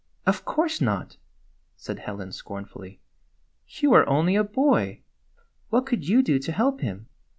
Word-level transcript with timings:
"Of 0.25 0.45
course 0.45 0.81
not," 0.81 1.17
said 1.75 1.99
Helen 1.99 2.31
scornfully." 2.31 2.99
You 3.79 3.93
are 3.93 4.09
only 4.09 4.35
a 4.35 4.43
boy. 4.43 5.03
What 5.69 5.85
could 5.85 6.07
you 6.07 6.23
do 6.23 6.39
to 6.39 6.51
help 6.51 6.81
him? 6.81 7.05